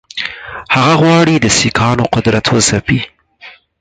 هغه 0.73 0.93
غواړي 1.01 1.35
د 1.39 1.45
سیکهانو 1.57 2.03
قدرت 2.13 2.45
وځپي. 2.49 2.99